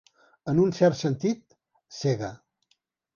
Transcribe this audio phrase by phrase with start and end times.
[0.53, 1.57] En un cert sentit,
[1.99, 2.31] cega.